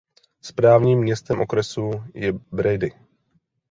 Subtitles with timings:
[0.41, 2.91] Správním městem okresu je Brady.